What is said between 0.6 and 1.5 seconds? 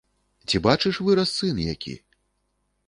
бачыш, вырас